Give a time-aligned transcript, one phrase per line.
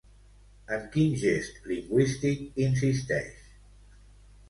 [0.77, 3.33] En quin gest lingüístic insisteix?